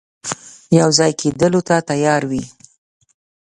[0.79, 2.43] یو ځای کېدلو ته تیار وي.